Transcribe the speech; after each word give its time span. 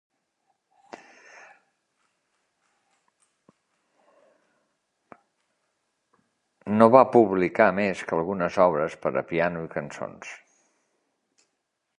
Nova 6.79 7.05
publicar 7.19 7.71
més 7.83 8.05
que 8.09 8.19
algunes 8.21 8.61
obres 8.69 8.99
per 9.05 9.13
a 9.25 9.27
piano 9.35 9.67
i 9.69 9.73
cançons. 9.79 10.37